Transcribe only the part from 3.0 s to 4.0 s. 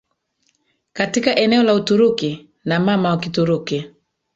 wa Kituruki